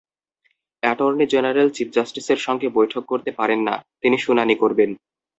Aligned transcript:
Attorney 0.83 1.25
general 1.25 1.67
chief 1.73 1.89
জাস্টিসের 1.93 2.37
সঙ্গে 2.37 2.67
বৈঠক 2.69 3.03
করতে 3.05 3.31
পারেন 3.31 3.59
না, 3.67 3.75
তিনি 4.01 4.17
শুনানি 4.17 4.55
করবেন। 4.55 4.89